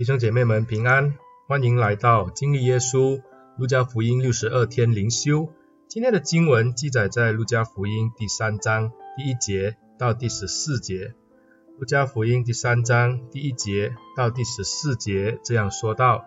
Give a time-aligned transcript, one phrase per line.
[0.00, 3.20] 弟兄姐妹们平安，欢迎来到经历耶稣
[3.58, 5.52] 路加福音六十二天灵修。
[5.88, 11.12] 今天的经文记载在路加福音第三章第一节到第十四节。
[11.78, 16.24] 路加福音第三章第一节到第十四节这样说道：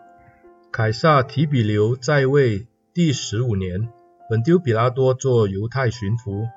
[0.72, 3.90] 凯撒提比留在位第十五年，
[4.30, 6.48] 本丢比拉多做犹太巡抚，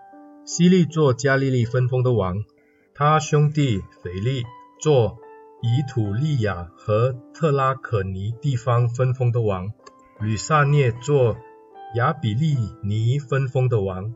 [0.44, 2.44] 希利做加利利分封的王，
[2.94, 4.44] 他兄弟腓力
[4.78, 5.18] 做
[5.62, 9.72] 以土利亚和特拉可尼地方分封的王，
[10.20, 11.38] 吕萨涅做
[11.94, 14.14] 亚比利尼分封的王，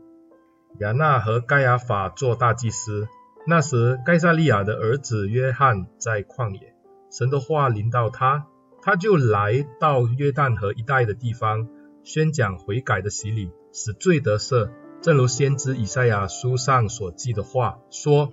[0.79, 3.07] 亚纳和盖亚法做大祭司。
[3.47, 6.75] 那时，盖撒利亚的儿子约翰在旷野，
[7.11, 8.45] 神的话临到他，
[8.83, 11.67] 他就来到约旦河一带的地方，
[12.03, 14.69] 宣讲悔改的洗礼，使罪得赦，
[15.01, 18.31] 正如先知以赛亚书上所记的话说，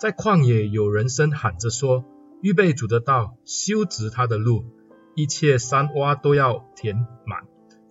[0.00, 2.06] 在旷野有人声喊着说。
[2.40, 4.64] 预备主的道，修直他的路，
[5.14, 7.42] 一切山洼都要填满，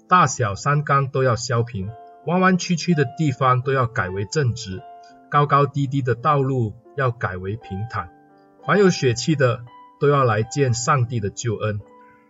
[0.08, 1.90] 大小山冈都要削平，
[2.26, 4.82] 弯弯曲曲的地方都要改为正直，
[5.30, 8.10] 高高低低的道路要改为平坦。
[8.66, 9.66] 凡有血气的
[10.00, 11.82] 都要来见上帝的救恩。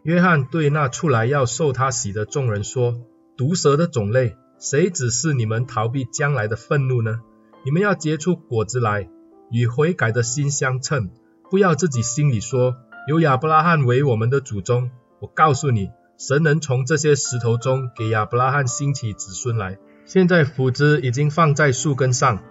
[0.03, 2.95] 约翰对那出来要受他洗的众人说：
[3.35, 7.19] 毒蛇的种类，谁指示你们逃避将来的愤怒呢？
[7.63, 9.09] 你们要结出果子来，
[9.51, 11.11] 与悔改的心相称。
[11.49, 12.75] 不要自己心里说，
[13.07, 14.91] 有亚伯拉罕为我们的祖宗。
[15.19, 19.77] 我告诉你，神能从这些石头中给亚伯拉罕兴起子孙来。
[20.05, 22.43] 现在斧子已经放在树根上，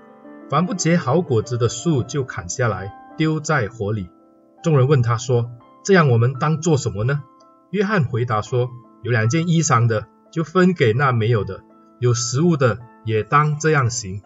[0.49, 4.09] 凡不结好果子的树就砍下来，丢在火里。
[4.63, 5.51] 众人问他说
[5.85, 7.23] ：“这样我们当做什么呢？”
[7.71, 8.71] 约翰回答说
[9.05, 11.61] ：“有两件衣裳的，就分给那没有的；
[12.01, 14.23] 有食物的，也当这样行。”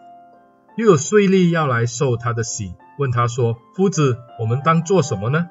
[0.77, 2.73] 又有税吏要来受他的洗。
[3.01, 5.49] 问他说：“夫子，我们当做什么呢？”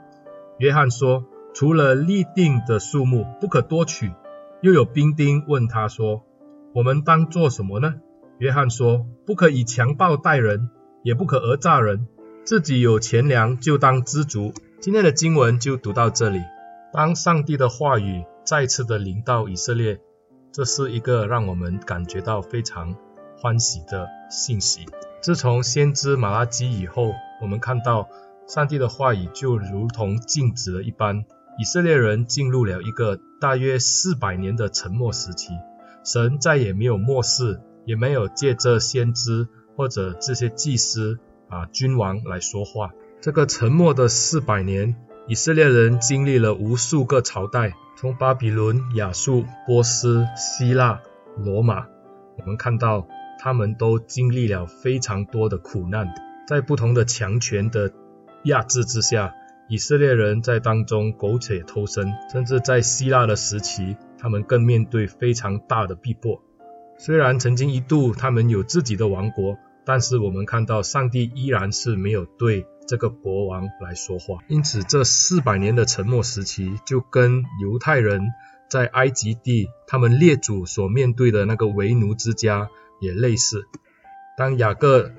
[0.58, 4.12] 约翰说：“除了立定的数目，不可多取。”
[4.62, 6.22] 又有兵丁问他说
[6.72, 7.96] ：“我们当做什么呢？”
[8.38, 10.70] 约翰说：“不可以强暴待人，
[11.02, 12.06] 也不可讹诈人。
[12.44, 16.40] 自己有钱粮，就当知足。”今天的经文就读到这里。
[16.92, 19.98] 当上帝的话语再次的临到以色列，
[20.52, 22.94] 这是一个让我们感觉到非常
[23.40, 24.86] 欢喜的信息。
[25.20, 28.08] 自从先知马拉基以后，我们看到
[28.46, 31.24] 上帝的话语就如同静止了一般，
[31.58, 35.52] 以色列人进入了一个大约四百年的沉默时期，
[36.04, 41.18] 神再也没有默示，也没有借着先知或者这些祭司
[41.50, 42.90] 啊君王来说话。
[43.20, 44.96] 这个沉默的四百年，
[45.28, 51.02] 以色列人经历了无数个朝代，从巴比伦、亚述、波斯、希腊、
[51.36, 51.86] 罗马，
[52.38, 53.06] 我们看到
[53.42, 56.12] 他们都经历了非常多的苦难。
[56.46, 57.90] 在不同的强权的
[58.44, 59.34] 压制之下，
[59.68, 66.42] 以色列人在当中苟且偷生，甚至在希腊的时期，他们更面对非常大的逼迫。
[66.98, 69.56] 虽然曾经一度他们有自己的王国，
[69.86, 74.36] 但是我们看到上帝依然是没有对这个国王来说话。
[74.48, 78.20] 因此，这四百年的沉默时期，就跟犹太人
[78.68, 82.68] 在埃及地他们列祖所面对的那个为奴之家
[83.00, 83.66] 也类似。
[84.38, 85.10] 当雅各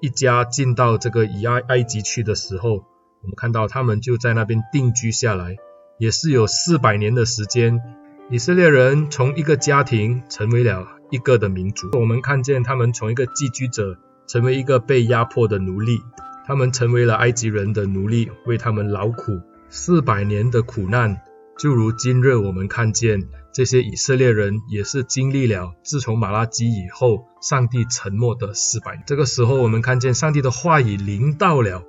[0.00, 2.84] 一家进到这个以埃埃及去的时候，
[3.22, 5.56] 我们看到他们就在那边定居下来，
[5.98, 7.80] 也是有四百年的时间。
[8.28, 11.88] 以色列人从一个家庭成为了一个的民族。
[11.92, 16.00] 我们看见他们从一个寄居者成为一个被压迫的奴隶，
[16.44, 19.40] 他们成为了埃及人的奴隶，为他们劳苦。
[19.68, 21.20] 四百年的苦难，
[21.58, 23.28] 就如今日我们看见。
[23.56, 29.02] 这些以色列人也是经历了自从马拉基以后，上帝沉默的四百年。
[29.06, 31.82] 这个时候，我们看见上帝的话语临到了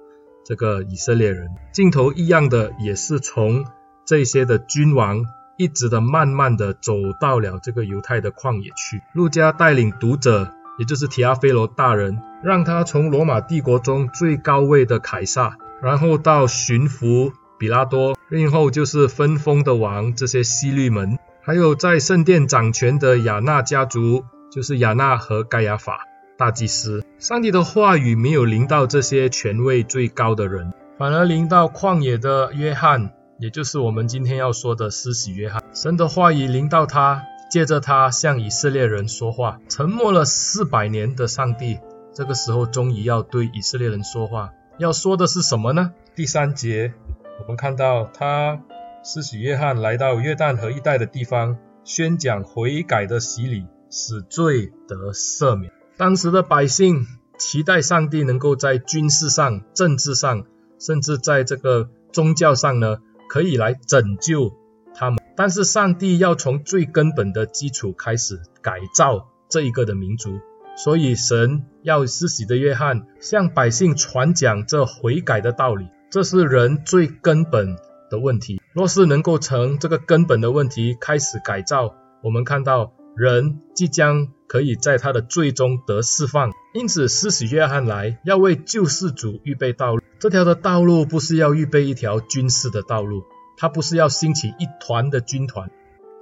[0.45, 1.49] 这个以色列人。
[1.73, 3.65] 镜头一样的，也是从
[4.05, 5.25] 这些的君王，
[5.57, 9.01] 一直的慢慢的走到了这个犹太的旷野去。
[9.13, 21.16] 路加带领读者，也就是提阿非罗大人，让他从罗马帝国中最高位的凯撒，然后到巡抚比拉多，然后就是分封的王这些西律们。
[21.47, 26.05] 还有在圣殿掌权的亚纳家族，就是亚纳和盖亚法
[26.37, 27.05] 大祭司。
[27.19, 35.63] 上帝的话语没有临到这些权位最高的人，反而临到旷野的约翰，也就是我们今天要说的施洗约翰。
[35.73, 39.57] 神的话语临到他，借着他向以色列人说话。
[39.69, 41.79] 沉默了四百年的上帝，
[42.13, 44.49] 这个时候终于要对以色列人说话。
[44.79, 45.93] 要说的是什么呢？
[46.13, 46.93] 第三节，
[47.39, 48.59] 我们看到他。
[49.03, 55.71] 施洗约翰来到约旦河一带的地方，宣讲悔改的洗礼，使罪得赦免。
[55.95, 57.05] 当时的百姓
[57.37, 60.45] 期待上帝能够在军事上、政治上，
[60.79, 62.97] 甚至在这个宗教上呢，
[63.29, 64.53] 可以来拯救
[64.93, 65.19] 他们。
[65.35, 70.39] 但是上帝要从最根本的基础开始改造这一个的民族，
[70.75, 77.77] 所以神要施洗的约翰向百姓传讲这悔改的道理，这是人最根本
[78.09, 78.56] 的问题。
[78.77, 86.51] 若是能够从这个根本的问题开始改造，我们看到人即将可以在他的最终得释放。
[86.75, 90.03] 因此，施洗约翰来要为救世主预备道路。
[90.19, 93.23] 这条的道路不是要预备一条军事的道路，
[93.57, 95.71] 他不是要兴起一团的军团，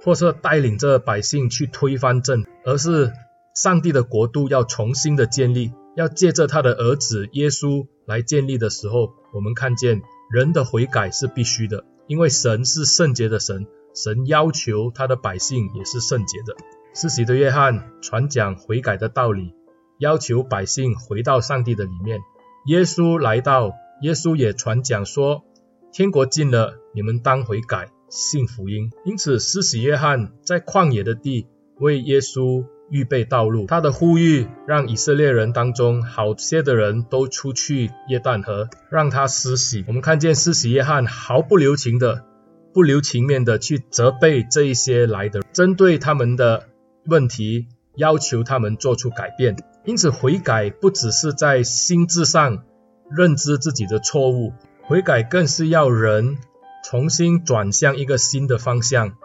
[0.02, 3.12] 或是带领着百姓去推翻政，而是
[3.54, 10.00] 上帝的国度要重新的建立，要借着他的儿子耶稣来建立的时候，我们看见
[10.30, 11.84] 人的悔改是必须的。
[12.06, 16.56] 因为神是圣洁的神，神要求他的百姓也是圣洁的。
[16.94, 19.52] 施洗的约翰传讲悔改的道理，
[19.98, 22.20] 要求百姓回到上帝的里面。
[22.66, 23.72] 耶稣来到，
[24.02, 25.44] 耶稣也传讲说，
[25.92, 28.90] 天国近了，你们当悔改，信福音。
[29.04, 31.48] 因此，施洗约翰在旷野的地
[31.78, 39.84] 为耶稣预备道路，他的呼吁让以色列人当中好些的人都出去约旦河，让他施洗。
[39.88, 42.24] 我们看见施洗约翰毫不留情的、
[42.72, 46.68] 不留情面的去责备这一些来的，针对他们的
[47.06, 47.66] 问题，
[47.96, 49.56] 要求他们做出改变。
[49.84, 52.64] 因此，悔改不只是在心智上
[53.10, 56.38] 认知自己的错误，悔改更是要人
[56.84, 59.16] 重新转向一个新的方向。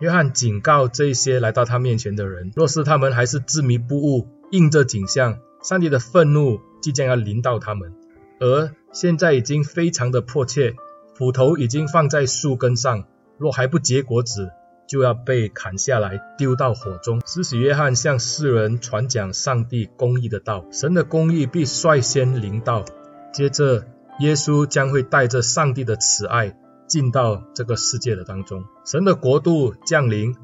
[0.00, 7.92] 约翰警告这些来到他面前的人，若是他们还是执迷不悟，硬着景象，上帝的愤怒即将要临到他们。
[8.40, 10.74] 而现在已经非常的迫切，
[11.14, 13.04] 斧头已经放在树根上，
[13.36, 14.48] 若还不结果子，
[14.88, 17.20] 就要被砍下来丢到火中。
[17.26, 22.86] 施洗约翰向世人传讲上帝公义的道，神的公义必率先临到，
[23.34, 23.84] 接着
[24.20, 26.56] 耶稣将会带着上帝的慈爱。
[26.90, 30.34] 进到这个世界的当中，神的国度降临，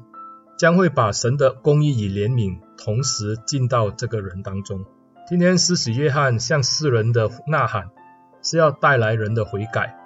[0.57, 4.85] 将会把神的公义与怜悯同时进到这个人当中。
[5.27, 7.89] 今天施洗约翰向世人的呐喊，
[8.41, 9.97] 是要带来人的悔改，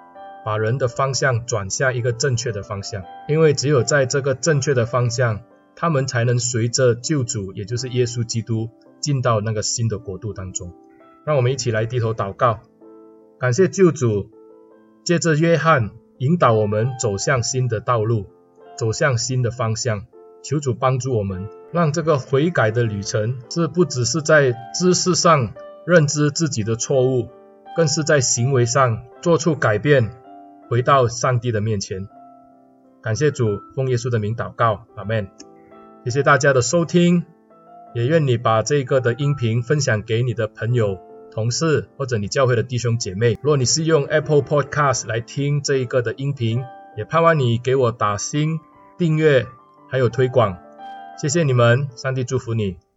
[0.44, 3.04] 把人的方向转向一个正确的方向。
[3.28, 5.42] 因为只有在这个正确的方向，
[5.76, 8.68] 他们才能随着救主，也就是耶稣基督，
[8.98, 10.74] 进到那个新的国度当中。
[11.24, 12.58] 让我们一起来低头祷告，
[13.38, 14.28] 感谢救主，
[15.04, 15.92] 借着约翰。
[16.22, 18.26] 引导我们走向新的道路，
[18.76, 20.06] 走向新的方向。
[20.40, 25.52] 求主帮助我们，让这个悔改的旅程，这不只是在知识上
[25.84, 27.28] 认知自己的错误，
[27.74, 30.12] 更是在行为上做出改变，
[30.68, 32.08] 回到上帝的面前。
[33.02, 35.28] 感谢主，奉耶稣的名祷告，阿门。
[36.04, 37.24] 谢谢大家的收听，
[37.96, 41.00] 也愿你把这个的音频分享给你的朋友。
[41.32, 46.62] 同事或者你教会的弟兄姐妹，如果你是用 Apple Podcast 来听这一个的音频，
[46.96, 48.60] 也盼望你给我打星、
[48.98, 49.46] 订阅
[49.88, 50.58] 还有推广，
[51.20, 52.91] 谢谢你们，上帝祝福你。